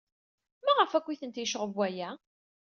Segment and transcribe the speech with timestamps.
[0.65, 2.09] Maɣef akk ay tent-yecɣeb waya?